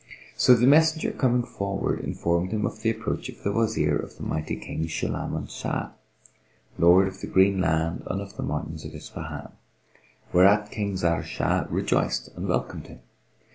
[0.35, 4.23] So the messenger coming forward informed him of the approach of the Wazir of the
[4.23, 5.91] mighty King Sulayman Shah,
[6.79, 9.51] Lord of the Green Land and of the Mountains of Ispahan:
[10.33, 13.01] whereat King Zahr Shah rejoiced and welcomed him.